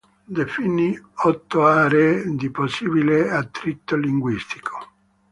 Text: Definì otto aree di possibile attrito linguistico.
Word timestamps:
Definì 0.35 0.99
otto 1.25 1.63
aree 1.67 2.33
di 2.33 2.49
possibile 2.49 3.29
attrito 3.29 3.95
linguistico. 3.95 4.79